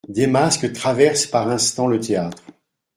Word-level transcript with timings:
Des 0.09 0.25
masques 0.25 0.73
traversent 0.73 1.27
par 1.27 1.47
instans 1.47 1.85
le 1.85 1.99
théâtre. 1.99 2.41